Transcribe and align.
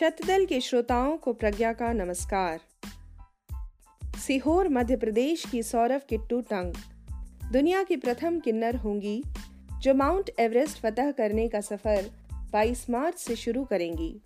शतदल 0.00 0.46
के 0.46 0.60
श्रोताओं 0.60 1.16
को 1.16 1.32
प्रज्ञा 1.32 1.72
का 1.72 1.92
नमस्कार। 1.92 2.60
सीहोर, 4.18 4.68
मध्य 4.68 4.96
प्रदेश 4.96 5.44
की 5.44 5.62
सौरभ 5.62 6.00
किट्टू 6.08 6.40
टंग 6.40 6.74
दुनिया 7.52 7.82
की 7.82 7.96
प्रथम 7.96 8.40
किन्नर 8.40 8.76
होंगी, 8.76 9.22
जो 9.78 9.94
माउंट 9.94 10.30
एवरेस्ट 10.38 10.78
फतह 10.78 11.10
करने 11.10 11.48
का 11.48 11.60
सफ़र 11.60 12.10
22 12.52 12.90
मार्च 12.90 13.14
से 13.14 13.36
शुरू 13.36 13.64
करेंगी। 13.64 14.20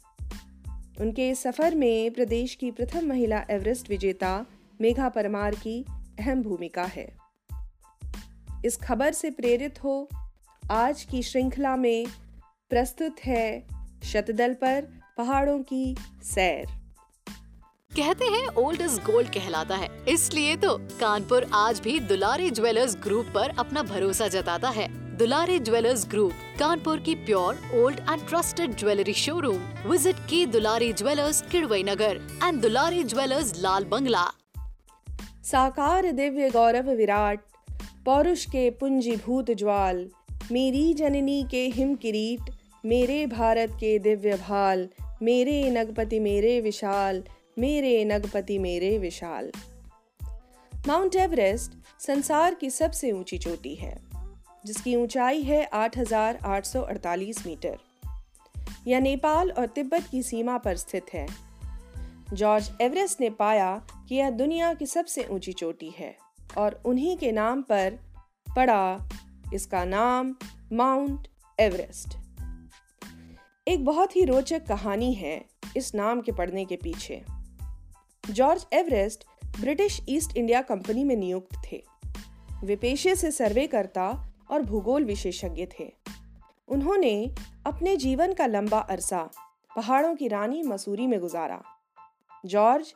उनके 1.00 1.30
इस 1.30 1.42
सफ़र 1.42 1.74
में 1.74 2.10
प्रदेश 2.10 2.54
की 2.54 2.70
प्रथम 2.70 3.06
महिला 3.06 3.44
एवरेस्ट 3.50 3.90
विजेता 3.90 4.46
मेघा 4.80 5.08
परमार 5.08 5.54
की 5.54 5.84
अहम 6.20 6.42
भूमिका 6.42 6.84
है। 6.84 7.23
इस 8.64 8.76
खबर 8.78 9.12
से 9.12 9.30
प्रेरित 9.30 9.82
हो 9.84 9.94
आज 10.62 11.02
की 11.04 11.22
श्रृंखला 11.22 11.74
में 11.76 12.06
प्रस्तुत 12.70 13.16
है 13.24 13.66
शतदल 14.04 14.54
पर 14.54 14.86
पहाड़ों 15.18 15.58
की 15.62 15.94
सैर। 16.24 16.66
कहते 17.92 18.24
हैं 18.26 18.46
ओल्ड 18.56 18.80
इज़ 18.80 18.98
गोल्ड 19.00 19.28
कहलाता 19.28 19.76
है 19.76 19.88
इसलिए 20.08 20.56
तो 20.56 20.76
कानपुर 21.00 21.46
आज 21.54 21.80
भी 21.80 21.98
दुलारी 22.02 22.50
ज्वेलर्स 22.50 22.96
ग्रुप 23.02 23.26
पर 23.34 23.54
अपना 23.58 23.82
भरोसा 23.84 24.28
जताता 24.28 24.68
है। 24.70 24.88
दुलारी 25.16 25.58
ज्वेलर्स 25.60 26.06
ग्रुप 26.10 26.32
कानपुर 26.58 27.00
की 27.00 27.14
pure 27.24 27.60
old 27.74 27.98
and 28.00 28.26
trusted 28.28 28.76
jewellery 28.76 29.14
showroom. 29.18 29.62
Visit 29.86 30.26
की 30.30 30.44
Dulari 30.48 30.92
jewellers 30.92 31.42
Kidwai 31.50 31.82
Nagar 31.82 32.20
and 32.44 32.60
Dulari 32.62 33.04
jewellers 33.04 33.52
Lal 33.58 33.84
Bangla. 33.86 34.24
साकार 35.44 36.10
दिव्य 36.12 36.50
गौरव 36.50 36.90
विराट 36.92 37.40
पौरुष 38.06 38.44
के 38.44 38.70
पुंजीभूत 38.70 39.50
ज्वाल 39.50 40.10
मेरी 40.52 40.94
जननी 40.94 41.46
के 41.50 41.66
हिम 41.66 41.94
किरीट 41.94 42.40
मेरे 42.84 43.26
भारत 43.26 43.70
के 43.70 43.98
दिव्य 43.98 44.36
भाल 44.36 44.88
मेरे 45.22 45.70
नगपति 45.70 46.20
मेरे 46.20 46.60
विशाल 46.60 47.24
मेरे 47.58 48.04
नगपति 48.04 48.58
मेरे 48.58 48.98
विशाल। 48.98 49.52
माउंट 50.88 51.16
एवरेस्ट 51.16 51.72
संसार 52.00 52.54
की 52.54 52.70
सबसे 52.70 53.12
ऊँची 53.12 53.38
चोटी 53.38 53.74
है 53.74 54.02
जिसकी 54.66 54.96
ऊंचाई 54.96 55.42
है 55.42 55.70
8,848 55.72 57.46
मीटर। 57.46 57.78
यह 58.86 59.00
नेपाल 59.00 59.50
और 59.50 59.66
तिब्बत 59.66 60.04
की 60.10 60.22
सीमा 60.22 60.58
पर 60.58 60.76
स्थित 60.76 61.04
है। 61.12 61.26
जॉर्ज 62.32 62.70
एवरेस्ट 62.80 63.20
ने 63.20 63.30
पाया 63.30 63.86
कि 64.08 64.14
यह 64.14 64.30
दुनिया 64.30 64.74
की 64.74 64.86
सबसे 64.86 65.26
ऊँची 65.30 65.52
चोटी 65.52 65.90
है। 65.98 66.23
और 66.58 66.82
उन्हीं 66.84 67.16
के 67.16 67.32
नाम 67.32 67.62
पर 67.62 67.98
पड़ा 68.56 69.08
इसका 69.54 69.84
नाम 69.84 70.34
माउंट 70.72 71.28
एवरेस्ट। 71.60 72.16
एक 73.68 73.84
बहुत 73.84 74.16
ही 74.16 74.24
रोचक 74.24 74.66
कहानी 74.66 75.14
है 75.14 75.44
इस 75.76 75.94
नाम 75.94 76.20
के 76.20 76.32
पढ़ने 76.32 76.64
के 76.64 76.76
पीछे। 76.76 77.24
George 78.30 78.66
Everest 78.72 79.24
British 79.60 80.00
East 80.08 80.36
India 80.36 80.62
Company 80.62 81.04
में 81.04 81.16
नियुक्त 81.16 81.62
थे। 81.72 81.84
वे 82.64 82.76
पेशे 82.76 83.14
से 83.14 83.30
सर्वे 83.30 83.66
करता 83.66 84.34
और 84.50 84.62
भूगोल 84.62 85.04
विशेषज्ञ 85.04 85.66
थे। 85.80 85.92
उन्होंने 86.68 87.34
अपने 87.66 87.96
जीवन 87.96 88.32
का 88.32 88.46
लंबा 88.46 88.78
अरसा 88.78 89.30
पहाड़ों 89.76 90.14
की 90.14 90.28
रानी 90.28 90.62
मसूरी 90.62 91.06
में 91.06 91.20
गुजारा। 91.20 91.62
जॉर्ज 92.46 92.94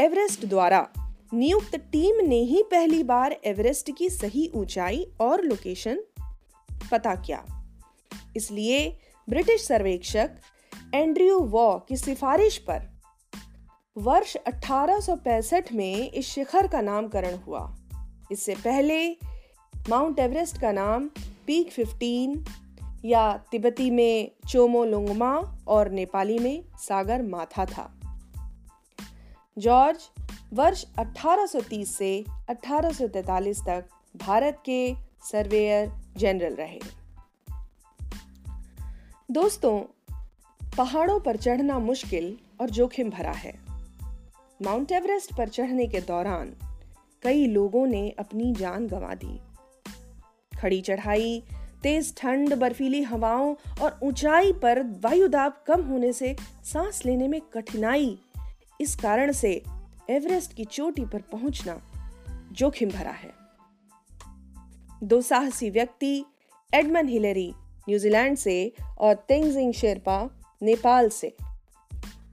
एवरेस्ट 0.00 0.46
द्वारा 0.46 0.92
नियुक्त 1.34 1.76
टीम 1.76 2.26
ने 2.28 2.36
ही 2.36 2.62
पहली 2.62 3.04
बार 3.04 3.36
एवरेस्ट 3.44 3.90
की 3.98 4.10
सही 4.10 4.50
ऊंचाई 4.54 5.06
और 5.20 5.42
लोकेशन 5.42 6.02
पता 6.90 7.14
किया। 7.14 7.68
इसलिए 8.36 8.98
ब्रिटिश 9.28 9.66
सर्वेक्षक 9.66 10.30
एंड्रयू 10.94 11.40
वॉ 11.40 11.78
की 11.78 11.96
सिफारिश 11.96 12.58
पर 12.58 12.82
वर्ष 13.98 14.36
1865 14.36 15.72
में 15.72 16.12
इस 16.12 16.26
शिखर 16.26 16.66
का 16.66 16.80
नामकरण 16.80 17.36
हुआ। 17.36 17.76
इससे 18.32 18.54
पहले 18.54 19.10
माउंट 19.88 20.18
एवरेस्ट 20.18 20.60
का 20.60 20.72
नाम 20.72 21.08
पीक 21.46 21.72
15 21.72 22.44
या 23.04 23.36
तिब्बती 23.36 23.90
में 23.90 24.30
चोमो 24.48 24.84
लुंगमा 24.84 25.58
और 25.68 25.90
नेपाली 25.90 26.38
में 26.38 26.64
सागर 26.78 27.22
माथा 27.22 27.64
था। 27.64 28.00
जॉर्ज 29.58 29.98
वर्ष 30.52 30.84
1830 30.98 31.96
से 31.96 32.24
1843 32.48 33.60
तक 33.66 33.84
भारत 34.16 34.62
के 34.64 34.94
सर्वेयर 35.30 35.92
जनरल 36.16 36.54
रहे। 36.54 36.80
दोस्तों, 39.30 39.80
पहाड़ों 40.76 41.20
पर 41.20 41.36
चढ़ना 41.36 41.78
मुश्किल 41.78 42.38
और 42.60 42.70
जोखिम 42.70 43.10
भरा 43.10 43.32
है। 43.32 43.54
माउंट 44.62 44.92
एवरेस्ट 44.92 45.36
पर 45.36 45.48
चढ़ने 45.48 45.86
के 45.86 46.00
दौरान 46.00 46.54
कई 47.22 47.46
लोगों 47.46 47.86
ने 47.86 48.10
अपनी 48.10 48.52
जान 48.52 48.86
गंवा 48.86 49.14
दी। 49.14 49.40
खड़ी 50.60 50.80
चढ़ाई, 50.80 51.42
तेज 51.82 52.14
ठंड, 52.16 52.54
बर्फीली 52.54 53.02
हवाओं 53.02 53.54
और 53.82 54.00
ऊंचाई 54.02 54.52
पर 54.52 54.82
वायुदाब 54.82 55.64
कम 55.66 55.82
होने 55.82 56.12
से 56.12 56.36
सांस 56.64 57.06
लेने 57.06 57.28
में 57.28 57.40
कठिनाई 57.40 58.18
इस 58.80 58.96
कारण 58.96 59.32
से 59.32 59.62
एवरेस्ट 60.10 60.52
की 60.52 60.64
चोटी 60.64 61.04
पर 61.04 61.20
पहुँचना 61.20 61.82
जोखिम 62.52 62.90
भरा 62.90 63.10
है। 63.10 63.32
दो 65.02 65.22
साहसी 65.22 65.70
व्यक्ति, 65.70 66.24
एडमन 66.74 67.08
हिलेरी, 67.08 67.54
न्यूजीलैंड 67.88 68.36
से 68.36 68.72
और 68.98 69.14
तेंजिंग 69.14 69.72
शेरपा, 69.72 70.42
नेपाल 70.62 71.08
से। 71.08 71.36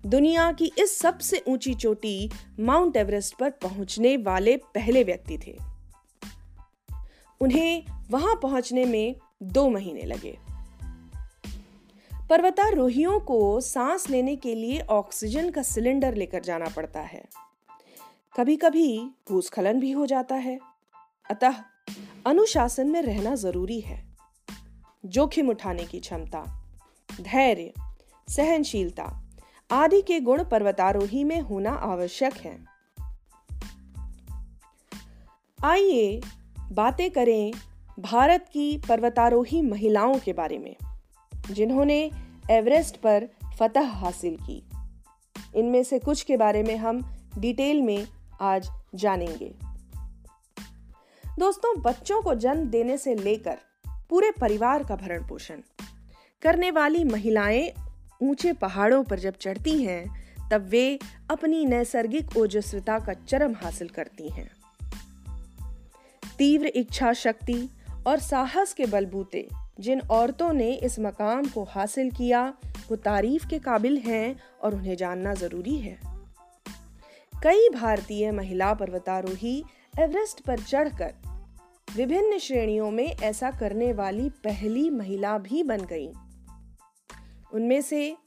दुनिया 0.06 0.52
की 0.52 0.72
इस 0.80 1.00
सबसे 1.00 1.44
ऊँची 1.48 1.74
चोटी 1.74 2.32
माउंट 2.60 2.98
एवरेस्ट 2.98 3.36
पर 3.36 3.50
पहुँचने 3.50 4.18
वाले 4.18 4.58
पहले 4.58 5.04
व्यक्ति 5.04 5.38
थे। 5.38 5.58
उन्हें 7.42 7.84
वहाँ 8.12 8.36
पहुँचने 8.36 8.86
में 8.86 9.16
दो 9.44 9.70
महीने 9.70 10.02
लगे। 10.02 10.38
पर्वतारोहियों 12.30 13.20
को 13.20 13.62
सांस 13.62 14.10
लेने 14.10 14.36
के 14.36 14.56
लिए 14.56 14.80
ऑक्सीजन 14.80 15.50
का 15.50 15.64
सिलेंडर 15.64 16.16
लेकर 16.16 16.42
जाना 16.42 16.66
पड़ता 16.66 17.00
है। 17.00 17.51
कभी 18.38 18.56
कभी 18.56 19.12
भूस्खलन 19.30 19.80
भी 19.80 19.92
हो 19.92 20.06
जाता 20.06 20.36
है। 20.36 20.60
अतः 21.32 21.54
अनुशासन 22.26 22.88
में 22.88 23.02
रहना 23.02 23.36
ज़रूरी 23.36 23.80
है। 23.80 24.18
जोखिम 25.06 25.50
उठाने 25.50 25.84
की 25.84 26.00
क्षमता, 26.00 26.70
धैर्य, 27.22 27.74
सहनशीलता 28.30 29.24
आदि 29.72 30.02
के 30.02 30.20
गुण 30.20 30.44
पर्वतारोही 30.44 31.24
में 31.24 31.42
होना 31.42 31.72
आवश्यक 31.72 32.34
है। 32.34 32.66
आइए 35.66 36.22
बातें 36.72 37.12
करें 37.12 37.54
भारत 38.00 38.50
की 38.54 38.78
पर्वतारोही 38.78 39.62
महिलाओं 39.62 40.20
के 40.20 40.34
बारे 40.34 40.58
में, 40.58 40.76
जिन्होंने 41.52 42.12
एवरेस्ट 42.52 42.98
पर 42.98 43.28
फतह 43.60 43.88
हासिल 43.88 44.36
की। 44.36 44.70
इनमें 45.56 45.84
से 45.84 46.00
कुछ 46.00 46.24
के 46.24 46.38
बारे 46.38 46.64
में 46.64 46.78
हम 46.78 47.16
डिटेल 47.38 47.82
में 47.82 48.08
आज 48.42 48.70
जानेंगे। 48.96 49.54
दोस्तों, 51.40 51.82
बच्चों 51.82 52.22
को 52.22 52.36
जन्म 52.36 52.68
देने 52.68 52.98
से 52.98 53.16
लेकर 53.16 53.58
पूरे 54.10 54.32
परिवार 54.32 54.84
का 54.84 54.96
भरण 54.96 55.28
पोषण। 55.28 55.62
करने 56.42 56.72
वाली 56.72 57.04
महिलाएँ 57.04 57.72
ऊँचे 58.24 58.54
पहाड़ों 58.54 59.04
पर 59.04 59.20
जब 59.20 59.34
चढ़ती 59.34 59.84
हैं, 59.84 60.22
तब 60.52 60.62
वे 60.62 61.00
अपनी 61.32 61.66
नैसर्गिक 61.66 62.38
ओजस्विता 62.38 63.00
का 63.00 63.14
चरम 63.14 63.54
हासिल 63.54 63.88
करती 63.88 64.30
हैं। 64.30 64.52
तीव्र 66.38 66.66
इच्छा 66.66 67.14
शक्ति 67.14 67.70
और 68.08 68.20
साहस 68.20 68.74
के 68.74 68.86
बलबूते 68.86 69.50
जिन 69.80 70.02
औरतों 70.02 70.54
ने 70.54 70.74
इस 70.74 71.00
मकाम 71.00 71.46
को 71.46 71.64
हासिल 71.64 72.12
किया, 72.12 72.54
वो 72.90 72.96
तारीफ़ 72.96 73.48
के 73.48 73.60
काबिल 73.60 73.98
हैं 73.98 74.44
और 74.62 74.76
उन्हें 74.76 74.96
जानना 74.96 75.34
ज़रूरी 75.34 75.78
है। 75.78 76.11
कई 77.44 77.70
भारतीय 77.70 78.32
महिला 78.32 78.74
पर्वतारोही 78.74 79.64
एवरेस्ट 80.00 80.42
पर 80.42 80.60
चढ़कर 80.60 81.14
विभिन्न 81.96 82.38
श्रेणियों 82.38 82.92
में 82.92 83.06
ऐसा 83.06 83.52
करने 83.52 83.94
वाली 83.94 84.30
पहली 84.30 84.90
महिला 84.90 85.38
भी 85.38 85.64
बन 85.64 85.82
गईं। 85.82 86.14
उनमें 87.54 87.82
से 87.82 88.18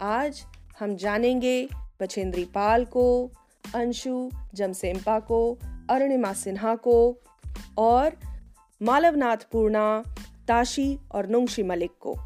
आज 0.00 0.44
हम 0.80 0.96
जानेंगे 0.96 1.68
बछेंद्री 2.02 2.44
पाल 2.44 2.84
को, 2.84 3.30
अंशु 3.74 4.30
जमसेम्पा 4.54 5.18
को, 5.20 5.58
अरुणिमा 5.90 6.32
सिन्हा 6.32 6.74
को 6.76 7.18
और 7.78 8.16
मालवनाथ 8.82 9.36
पूर्णा, 9.52 10.02
ताशी 10.48 10.98
और 11.12 11.26
नुंगशी 11.26 11.62
मलिक 11.62 11.92
को 12.00 12.18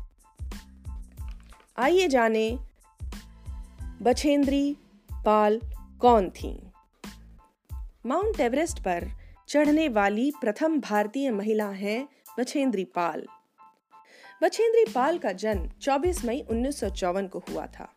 आइए 1.79 2.09
जाने 2.09 2.59
बछेंद्री 4.03 4.77
पाल 5.12 5.61
कौन 6.00 6.31
थी? 6.31 6.71
माउंट 8.06 8.41
एवरेस्ट 8.41 8.79
पर 8.79 9.09
चढ़ने 9.49 9.89
वाली 9.89 10.33
प्रथम 10.41 10.81
भारतीय 10.81 11.31
महिला 11.31 11.69
हैं 11.69 12.09
बछेंद्री 12.39 12.85
पाल। 12.85 13.27
बछेंद्री 14.43 14.93
पाल 14.93 15.19
का 15.19 15.33
जन्म 15.33 15.71
24 15.83 16.25
मई 16.25 16.41
उन्नीस 16.50 16.81
को 17.33 17.39
हुआ 17.39 17.67
था। 17.67 17.93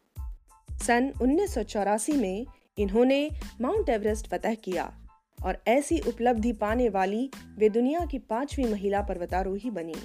सन 0.88 1.13
उन्नीस 1.21 2.09
में 2.09 2.45
इन्होंने 2.77 3.30
माउंट 3.62 3.89
एवरेस्ट 3.89 4.27
फतह 4.27 4.53
किया 4.53 4.98
और 5.45 5.63
ऐसी 5.68 6.00
उपलब्धि 6.00 6.53
पाने 6.53 6.89
वाली 6.89 7.30
वे 7.57 7.69
दुनिया 7.69 8.06
की 8.06 8.19
पांचवी 8.19 8.65
महिला 8.65 9.01
पर्वतारोही 9.01 9.69
बनी। 9.69 9.95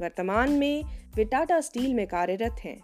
वर्तमान 0.00 0.50
में 0.50 0.84
वे 1.14 1.24
टाटा 1.24 1.60
स्टील 1.60 1.94
में 1.94 2.06
कार्यरत 2.06 2.56
हैं, 2.64 2.80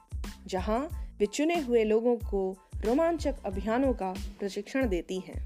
जहाँ 0.47 1.11
वे 1.19 1.27
चुने 1.27 1.61
हुए 1.61 1.85
लोगों 1.85 2.17
को 2.17 2.70
रोमांचक 2.85 3.35
अभियानों 3.47 3.93
का 3.93 4.15
प्रशिक्षण 4.39 4.89
देती 4.89 5.21
हैं। 5.21 5.45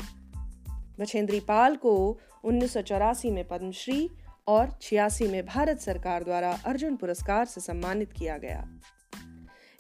बछेंद्री 1.01 1.41
पाल 1.41 1.77
को 1.77 2.19
उन्नीस 2.45 2.73
सौ 2.73 2.83
चौरासी 2.83 3.31
में 3.31 3.49
पद्मश्री 3.49 4.11
और 4.47 4.79
छियासी 4.83 5.29
में 5.29 5.47
भारत 5.47 5.81
सरकार 5.81 6.25
द्वारा 6.25 6.59
अर्जुन 6.65 6.97
पुरस्कार 6.97 7.45
से 7.45 7.61
सम्मानित 7.61 8.13
किया 8.13 8.39
गया। 8.39 8.69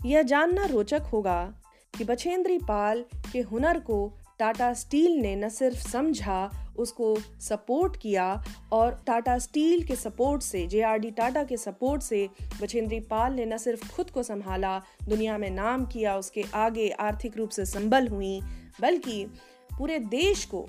यह 0.07 0.23
जानना 0.23 0.65
रोचक 0.65 1.03
होगा 1.03 1.55
कि 1.99 2.05
बछेंद्री 2.05 2.59
पाल 2.59 3.05
के 3.33 3.41
हुनर 3.41 3.81
को 3.81 4.24
टाटा 4.39 4.73
स्टील 4.75 5.13
ने 5.13 5.35
न 5.37 5.49
सिर्फ़ 5.49 5.89
समझा, 5.89 6.51
उसको 6.79 7.15
सपोर्ट 7.41 7.97
किया 7.97 8.43
और 8.73 9.03
टाटा 9.07 9.39
स्टील 9.39 9.83
के 9.83 9.97
सपोर्ट 9.97 10.43
से 10.43 10.67
जे 10.67 10.81
आर 10.83 10.99
डी 10.99 11.11
टाटा 11.11 11.43
के 11.45 11.57
सपोर्ट 11.57 12.03
से 12.03 12.29
बछेंद्री 12.63 13.01
पाल 13.01 13.35
ने 13.35 13.47
न 13.47 13.57
सिर्फ़ 13.57 13.89
खुद 13.93 14.11
को 14.11 14.23
संभाला, 14.23 14.79
दुनिया 15.09 15.39
में 15.39 15.51
नाम 15.51 15.85
किया, 15.87 16.17
उसके 16.17 16.45
आगे 16.55 16.89
आर्थिक 17.01 17.37
रूप 17.37 17.51
से 17.51 17.65
संबल 17.67 18.09
हुई, 18.09 18.41
बल्कि 18.81 19.25
पूरे 19.71 19.99
देश 19.99 20.45
को 20.45 20.67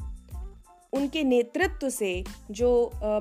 उनके 0.93 1.23
नेतृत्व 1.23 1.89
से 1.89 2.23
जो 2.51 2.69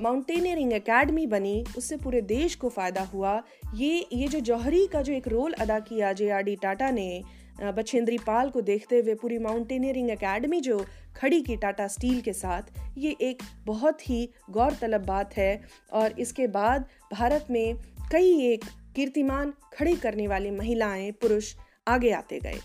माउंटेनियरिंग 0.02 0.73
एकेडमी 0.73 1.26
बनी, 1.26 1.64
उससे 1.79 1.97
पूरे 1.97 2.20
देश 2.23 2.55
को 2.55 2.69
फ़ायदा 2.69 3.02
हुआ। 3.05 3.43
ये 3.75 4.06
ये 4.12 4.29
जो 4.29 4.40
जौहरी 4.40 4.87
का 4.87 5.02
जो 5.02 5.12
एक 5.12 5.29
रोल 5.29 5.52
अदा 5.52 5.79
किया 5.81 6.12
जे 6.12 6.29
आर 6.31 6.43
डी 6.43 6.55
टाटा 6.56 6.90
ने 6.90 7.23
बछेंद्री 7.62 8.18
पाल 8.18 8.50
को 8.50 8.60
देखते 8.60 8.98
हुए 8.98 9.14
पूरी 9.14 9.38
माउंटेनियरिंग 9.38 10.10
एकेडमी 10.10 10.60
जो 10.60 10.86
खड़ी 11.16 11.42
की 11.42 11.56
टाटा 11.56 11.88
स्टील 11.88 12.20
के 12.20 12.32
साथ, 12.32 12.62
ये 12.98 13.16
एक 13.20 13.42
बहुत 13.64 14.10
ही 14.10 14.30
गौरतलब 14.50 15.04
बात 15.04 15.36
है। 15.36 15.62
और 15.92 16.20
इसके 16.20 16.46
बाद 16.46 16.88
भारत 17.12 17.46
में 17.50 17.74
कई 18.12 18.40
एक 18.40 18.64
कीर्तिमान 18.96 19.52
खड़ी 19.72 19.96
करने 19.96 20.28
वाली 20.28 20.50
महिलाएँ 20.50 21.12
पुरुष 21.12 21.54
आगे 21.88 22.10
आते 22.10 22.40
गए। 22.40 22.60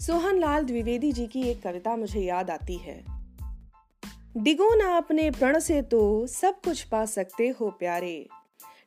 सोहन 0.00 0.38
लाल 0.38 0.64
द्विवेदी 0.64 1.12
जी 1.12 1.26
की 1.26 1.42
एक 1.42 1.62
कविता 1.62 1.96
मुझे 1.96 2.20
याद 2.20 2.50
आती 2.50 2.76
है। 2.76 3.04
डिगो 4.36 4.74
ना 4.74 4.96
अपने 4.96 5.30
प्रण 5.30 5.58
से 5.58 5.82
तो 5.82 6.26
सब 6.26 6.60
कुछ 6.60 6.82
पा 6.82 7.04
सकते 7.04 7.48
हो 7.48 7.70
प्यारे। 7.70 8.28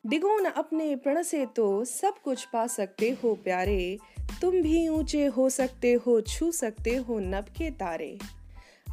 डिगो 0.06 0.40
न 0.40 0.46
अपने 0.46 0.96
प्रण 0.96 1.24
से 1.24 1.46
तो 1.46 1.86
सब 1.86 2.16
कुछ 2.24 2.46
पा 2.46 2.68
सकते 2.68 3.18
हो 3.24 3.36
प्यारे। 3.36 3.98
तुम 4.42 4.62
भी 4.62 4.88
ऊँचे 4.88 5.26
हो 5.26 5.50
सकते 5.50 5.94
हो, 5.94 6.22
छू 6.22 6.52
सकते 6.52 6.96
हो 6.96 7.20
नब 7.20 7.46
के 7.58 7.72
तारे। 7.72 8.20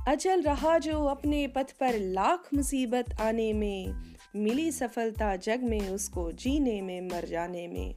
अचल 0.09 0.43
रहा 0.43 0.79
जो 0.79 1.05
अपने 1.05 1.47
पथ 1.47 1.73
पर 1.73 1.99
लाख 1.99 2.49
मुसीबत 2.55 3.21
आने 3.21 3.53
में, 3.53 3.95
मिली 4.37 4.73
सफलता 4.73 5.37
जग 5.37 5.61
में 5.63 5.89
उसको 5.89 6.33
जीने 6.33 6.83
में 6.83 7.01
मर 7.01 7.25
जाने 7.25 7.69
में। 7.69 7.95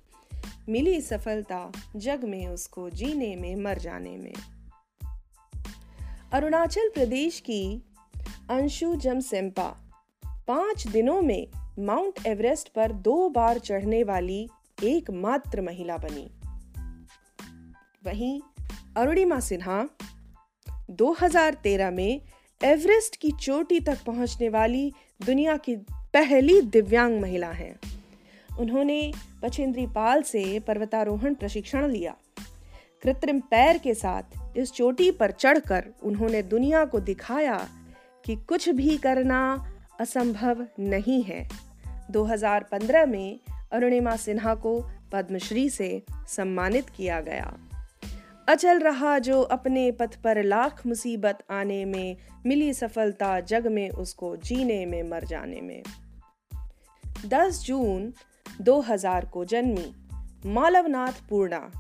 मिली 0.70 1.02
सफलता 1.02 1.72
जग 1.96 2.24
में 2.24 2.48
उसको 2.48 2.90
जीने 2.90 3.36
में 3.36 3.56
मर 3.56 3.78
जाने 3.78 4.18
में। 4.18 4.34
अरुणाचल 6.32 6.90
प्रदेश 6.90 7.40
की 7.40 7.84
अंशु 8.50 8.96
जमसेम्पा 8.96 9.82
पाँच 10.48 10.88
दिनों 10.88 11.22
में 11.22 11.48
माउंट 11.80 12.26
एवरेस्ट 12.28 12.74
पर 12.74 12.92
दो 12.92 13.30
बार 13.30 13.60
चढ़ने 13.60 14.04
वाली 14.04 14.50
एकमात्र 14.84 15.62
महिला 15.62 15.98
बनी। 15.98 16.32
वहीं 18.06 18.42
अरुणिमा 18.98 19.40
सिन्हा 19.40 19.90
2013 20.90 21.92
में 21.92 22.22
एवरेस्ट 22.64 23.16
की 23.16 23.32
चोटी 23.32 23.80
तक 23.80 24.04
पहुँचने 24.06 24.50
वाली 24.50 24.94
दुनिया 25.26 25.58
की 25.58 25.76
पहली 25.92 26.62
दिव्यांग 26.62 27.22
महिला 27.22 27.48
हैं। 27.48 27.80
उन्होंने 28.60 29.14
पचेंद्री 29.44 29.88
पाल 29.88 30.22
से 30.22 30.60
पर्वतारोहण 30.60 31.34
प्रशिक्षण 31.34 31.88
लिया। 31.88 32.16
कृत्रिम 33.04 33.40
पैर 33.40 33.78
के 33.78 33.94
साथ 33.94 34.58
इस 34.58 34.72
चोटी 34.72 35.12
पर 35.12 35.32
चढ़कर 35.32 35.94
उन्होंने 36.04 36.44
दुनिया 36.44 36.86
को 36.86 37.00
दिखाया 37.00 37.70
कि 38.26 38.36
कुछ 38.36 38.70
भी 38.70 38.98
करना 38.98 39.72
असंभव 40.00 40.68
नहीं 40.80 41.24
है। 41.24 41.65
2015 42.12 43.06
में 43.06 43.40
अरुणिमा 43.72 44.16
सिन्हा 44.16 44.56
को 44.56 44.90
पद्मश्री 45.12 45.70
से 45.70 46.04
सम्मानित 46.12 46.90
किया 46.90 47.22
गया। 47.22 47.58
अचल 48.50 48.80
रहा 48.80 49.20
जो 49.20 49.42
अपने 49.42 49.92
पथ 49.92 50.16
पर 50.16 50.44
लाख 50.44 50.86
मुसीबत 50.88 51.44
आने 51.52 51.86
में 51.86 52.18
मिली 52.46 52.74
सफलता 52.74 53.40
जग 53.40 53.68
में 53.68 53.90
उसको 53.90 54.36
जीने 54.36 54.86
में 54.86 55.04
मर 55.04 55.24
जाने 55.24 55.62
में। 55.62 55.84
10 57.26 57.64
जून 57.66 58.14
2000 58.62 59.26
को 59.26 59.46
जन्मी 59.46 59.96
मालवनाथ 60.46 61.30
पूर्णा। 61.30 61.72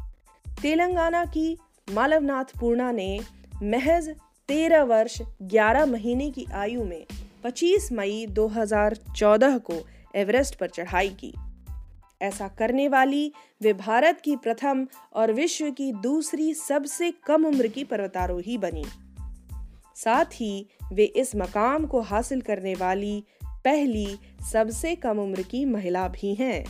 तेलंगाना 0.62 1.25
की 1.25 1.57
मालवनाथ 1.89 2.60
पूर्णा 2.60 2.92
ने 2.92 3.19
महज 3.63 4.16
13 4.48 4.83
वर्ष 4.83 5.21
11 5.42 5.86
महीने 5.86 6.31
की 6.31 6.45
आयु 6.54 6.83
में 6.83 7.06
25 7.44 7.92
मई 7.92 8.25
2014 8.30 9.57
को 9.57 9.74
एवरेस्ट 10.16 10.56
पर 10.56 10.70
चढ़ाई 10.70 11.10
की 11.10 11.34
ऐसा 12.22 12.48
करने 12.48 12.88
वाली 12.88 13.34
वे 13.62 13.74
भारत 13.74 14.22
की 14.22 14.36
प्रथम 14.36 14.88
और 15.14 15.34
विश्व 15.34 15.72
की 15.72 15.92
दूसरी 15.92 16.54
सबसे 16.54 17.12
कम 17.12 17.46
उम्र 17.46 17.68
की 17.68 17.84
पर्वतारोही 17.84 18.58
बनी। 18.58 18.86
साथ 19.96 20.26
ही 20.26 20.70
वे 20.94 21.04
इस 21.04 21.36
मकाम 21.36 21.86
को 21.86 22.02
हासिल 22.02 22.42
करने 22.42 22.76
वाली 22.76 23.24
पहली 23.46 24.18
सबसे 24.52 24.96
कम 24.96 25.20
उम्र 25.20 25.42
की 25.42 25.66
महिला 25.66 26.08
भी 26.08 26.36
हैं। 26.36 26.66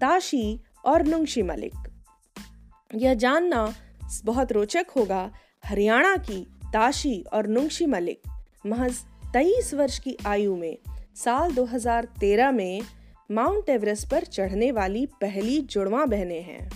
ताशी 0.00 0.60
और 0.84 1.02
नुंगशी 1.02 1.42
मलिक। 1.42 2.04
यह 2.94 3.14
जानना 3.14 3.74
बहुत 4.24 4.52
रोचक 4.52 4.86
होगा, 4.96 5.32
हरियाणा 5.66 6.16
की 6.16 6.46
ताशी 6.72 7.24
और 7.32 7.46
नुंगशी 7.46 7.86
मलिक 7.86 8.22
महज 8.66 8.96
तेईस 9.32 9.74
वर्ष 9.74 9.98
की 9.98 10.16
आयु 10.26 10.56
में 10.56 10.78
साल 11.16 11.52
2013 11.54 12.50
में 12.52 12.80
माउंट 13.30 13.68
एवरेस्ट 13.68 14.10
पर 14.10 14.24
चढ़ने 14.24 14.72
वाली 14.72 15.06
पहली 15.06 15.60
जुड़वा 15.60 16.04
बहनें 16.04 16.42
हैं। 16.42 16.70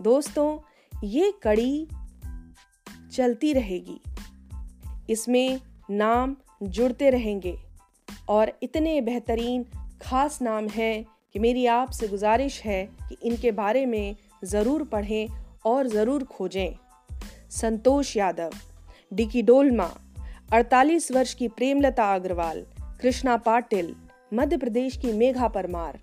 दोस्तों, 0.00 0.58
ये 1.04 1.32
कड़ी 1.42 1.88
चलती 3.12 3.52
रहेगी। 3.52 4.00
इसमें 5.10 5.60
नाम 5.90 6.36
जुड़ते 6.62 7.10
रहेंगे 7.10 7.56
और 8.28 8.52
इतने 8.62 9.00
बेहतरीन 9.00 9.66
खास 10.02 10.42
नाम 10.42 10.68
हैं 10.68 11.06
कि 11.32 11.38
मेरी 11.38 11.66
आपसे 11.66 12.08
गुजारिश 12.08 12.62
है 12.62 12.84
कि 13.08 13.16
इनके 13.22 13.50
बारे 13.50 13.86
में 13.86 14.16
ज़रूर 14.44 14.84
पढ़ें 14.84 15.28
और 15.66 15.86
ज़रूर 15.86 16.24
खोजें। 16.24 16.74
संतोष 17.50 18.16
यादव, 18.16 18.50
डिकी 19.14 19.42
डोलमा 19.42 19.90
48 20.52 21.10
वर्ष 21.12 21.34
की 21.34 21.48
प्रेमलता 21.48 22.14
अग्रवाल 22.14 22.66
कृष्णा 23.00 23.36
पाटिल, 23.36 23.94
मध्य 24.34 24.56
प्रदेश 24.56 24.96
की 24.96 25.12
मेघा 25.12 25.48
परमार, 25.48 25.98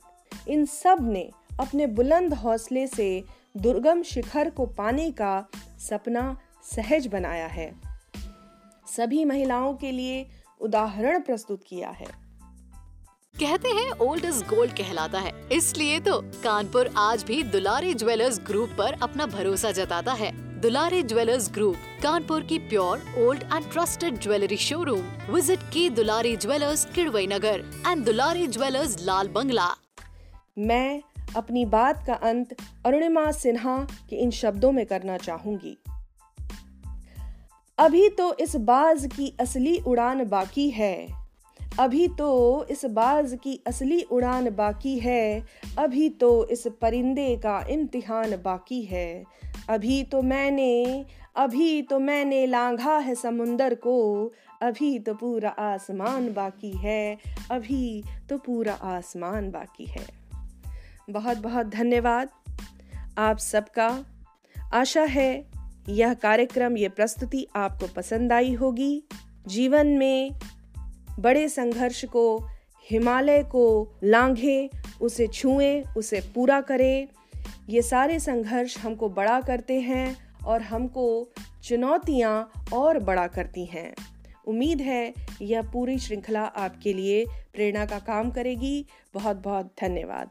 इन 0.47 0.65
सबने 0.65 1.29
अपने 1.59 1.87
बुलंद 1.87 2.33
हौसले 2.33 2.85
से 2.87 3.23
दुर्गम 3.57 4.03
शिखर 4.03 4.49
को 4.49 4.65
पाने 4.65 5.09
का 5.11 5.45
सपना 5.79 6.37
सहज 6.63 7.07
बनाया 7.07 7.47
है। 7.47 7.73
सभी 8.87 9.25
महिलाओं 9.25 9.73
के 9.73 9.91
लिए 9.91 10.25
उदाहरण 10.61 11.19
प्रस्तुत 11.21 11.63
किया 11.67 11.89
है। 11.89 12.07
कहते 13.35 13.69
हैं 13.69 13.91
ओल्ड 13.91 14.25
इज़ 14.25 14.43
गोल्ड 14.43 14.71
कहलाता 14.71 15.19
है, 15.19 15.31
इसलिए 15.51 15.99
तो 15.99 16.21
कानपुर 16.43 16.93
आज 16.97 17.23
भी 17.23 17.43
दुलारी 17.43 17.93
ज्वेलर्स 17.93 18.39
ग्रुप 18.39 18.69
पर 18.77 18.99
अपना 19.01 19.25
भरोसा 19.25 19.71
जताता 19.71 20.13
है। 20.13 20.44
दुलारे 20.65 21.01
ज्वेलर्स 21.03 21.51
ग्रुप, 21.53 21.75
कानपुर 22.03 22.43
की 22.43 22.57
pure, 22.59 23.01
old 23.17 23.43
and 23.43 23.71
trusted 23.71 24.19
jewellery 24.19 24.57
showroom 24.57 25.01
visit 25.29 25.59
की 25.73 25.89
Dulari 25.89 26.35
jewellers, 26.35 26.85
Kidwai 26.85 27.27
Nagar 27.27 27.63
and 27.87 28.05
Dulari 28.05 28.47
jewellers, 28.47 28.95
Lal 29.05 29.27
Bangla. 29.27 29.67
मैं 30.57 31.01
अपनी 31.35 31.65
बात 31.65 32.03
का 32.07 32.13
अंत 32.13 32.55
अरुणिमा 32.85 33.31
सिन्हा 33.31 33.77
के 34.09 34.15
इन 34.15 34.31
शब्दों 34.31 34.71
में 34.71 34.85
करना 34.85 35.17
चाहूँगी। 35.17 35.77
अभी 37.77 38.09
तो 38.09 38.33
इस 38.33 38.55
बाज 38.55 39.05
की 39.05 39.33
असली 39.39 39.77
उड़ान 39.77 40.25
बाकी 40.25 40.69
है। 40.69 41.07
अभी 41.79 42.07
तो 42.07 42.65
इस 42.71 42.85
बाज 42.85 43.37
की 43.43 43.59
असली 43.67 44.01
उड़ान 44.01 44.49
बाकी 44.49 44.99
है। 44.99 45.45
अभी 45.77 46.09
तो 46.09 46.47
इस 46.47 46.67
परिंदे 46.81 47.35
का 47.35 47.65
इम्तिहान 47.69 48.35
बाकी 48.35 48.81
है। 48.81 49.23
अभी 49.69 50.03
तो 50.03 50.21
मैंने, 50.21 51.05
अभी 51.35 51.81
तो 51.81 51.99
मैंने 51.99 52.45
लांघा 52.45 52.97
है 52.97 53.15
समुंदर 53.15 53.75
को। 53.75 54.31
अभी 54.61 54.99
तो 54.99 55.13
पूरा 55.13 55.49
आसमान 55.49 56.33
बाकी 56.33 56.71
है। 56.71 57.17
अभी 57.51 58.03
तो 58.29 58.37
पूरा 58.37 58.73
आसमान 58.73 59.51
बाकी 59.51 59.85
है। 59.85 60.07
बहुत 61.09 61.37
बहुत 61.37 61.65
धन्यवाद 61.65 62.29
आप 63.17 63.37
सबका। 63.37 64.05
आशा 64.73 65.03
है 65.03 65.45
यह 65.89 66.13
कार्यक्रम, 66.13 66.77
ये 66.77 66.89
प्रस्तुति 66.89 67.47
आपको 67.55 67.87
पसंद 67.87 68.33
आई 68.33 68.53
होगी। 68.53 69.03
जीवन 69.47 69.87
में 69.87 70.31
बड़े 71.19 71.49
संघर्ष 71.49 72.05
को, 72.05 72.39
हिमालय 72.91 73.43
को 73.43 73.95
लांघे, 74.03 74.69
उसे 75.01 75.27
छुएँ, 75.27 75.83
उसे 75.97 76.21
पूरा 76.35 76.61
करें। 76.61 77.07
ये 77.69 77.81
सारे 77.81 78.19
संघर्ष 78.19 78.77
हमको 78.77 79.09
बड़ा 79.09 79.41
करते 79.41 79.79
हैं 79.79 80.17
और 80.45 80.61
हमको 80.61 81.29
चुनौतियाँ 81.63 82.51
और 82.73 82.99
बड़ा 82.99 83.27
करती 83.27 83.65
हैं। 83.65 83.95
उम्मीद 84.47 84.81
है 84.81 85.13
यह 85.41 85.61
पूरी 85.61 85.97
श्रृंखला 85.99 86.41
आपके 86.41 86.93
लिए 86.93 87.25
प्रेरणा 87.53 87.85
का 87.85 87.99
काम 87.99 88.31
करेगी। 88.31 88.85
बहुत 89.13 89.35
बहुत 89.35 89.65
धन्यवाद। 89.81 90.29